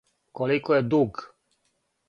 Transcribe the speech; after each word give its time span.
Колико 0.39 0.77
је 0.77 0.81
дуг? 0.95 1.23